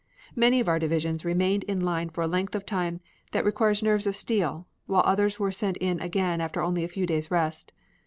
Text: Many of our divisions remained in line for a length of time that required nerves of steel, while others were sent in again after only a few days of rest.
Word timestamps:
Many 0.35 0.59
of 0.59 0.67
our 0.67 0.79
divisions 0.79 1.23
remained 1.23 1.63
in 1.65 1.79
line 1.79 2.09
for 2.09 2.23
a 2.23 2.27
length 2.27 2.55
of 2.55 2.65
time 2.65 3.01
that 3.33 3.45
required 3.45 3.83
nerves 3.83 4.07
of 4.07 4.15
steel, 4.15 4.65
while 4.87 5.03
others 5.05 5.39
were 5.39 5.51
sent 5.51 5.77
in 5.77 5.99
again 5.99 6.41
after 6.41 6.63
only 6.63 6.83
a 6.83 6.87
few 6.87 7.05
days 7.05 7.25
of 7.27 7.33
rest. 7.33 7.71